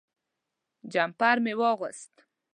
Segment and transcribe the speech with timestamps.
[0.93, 2.13] جمپر مې واغوست.